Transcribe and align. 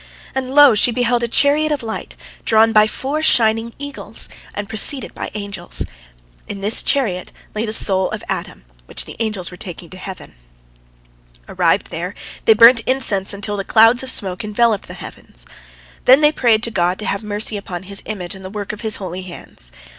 And, 0.33 0.55
lo, 0.55 0.73
she 0.73 0.89
beheld 0.91 1.21
a 1.21 1.27
chariot 1.27 1.71
of 1.71 1.83
light, 1.83 2.15
drawn 2.43 2.73
by 2.73 2.87
four 2.87 3.21
shining 3.21 3.71
eagles, 3.77 4.29
and 4.55 4.67
preceded 4.67 5.13
by 5.13 5.29
angels. 5.35 5.83
In 6.47 6.61
this 6.61 6.81
chariot 6.81 7.31
lay 7.53 7.67
the 7.67 7.71
soul 7.71 8.09
of 8.09 8.23
Adam, 8.27 8.65
which 8.87 9.05
the 9.05 9.15
angels 9.19 9.51
were 9.51 9.57
taking 9.57 9.91
to 9.91 9.97
heaven. 9.99 10.33
Arrived 11.47 11.91
there, 11.91 12.15
they 12.45 12.55
burnt 12.55 12.79
incense 12.87 13.31
until 13.31 13.57
the 13.57 13.63
clouds 13.63 14.01
of 14.01 14.09
smoke 14.09 14.43
enveloped 14.43 14.87
the 14.87 14.95
heavens. 14.95 15.45
Then 16.05 16.21
they 16.21 16.31
prayed 16.31 16.63
to 16.63 16.71
God 16.71 16.97
to 16.97 17.05
have 17.05 17.23
mercy 17.23 17.55
upon 17.55 17.83
His 17.83 18.01
image 18.07 18.33
and 18.33 18.43
the 18.43 18.49
work 18.49 18.73
of 18.73 18.81
His 18.81 18.95
holy 18.95 19.21
hands. 19.21 19.71